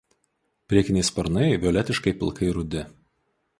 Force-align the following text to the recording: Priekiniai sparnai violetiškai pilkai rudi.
Priekiniai 0.73 1.07
sparnai 1.09 1.45
violetiškai 1.65 2.17
pilkai 2.25 2.53
rudi. 2.59 2.87